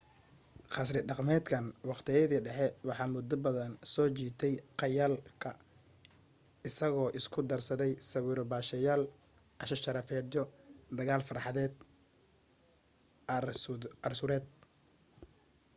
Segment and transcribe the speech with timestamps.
[0.73, 5.51] qasri dhaqameedkan waqtiyadii dhexe waxa muddo badan soo jiitay khayaalka
[6.69, 9.03] isagoo isku darsaday sawiro baasheyaal
[9.59, 10.43] casho sharafeedyo
[10.97, 11.73] dagaal fardeed
[14.07, 14.45] arsuureed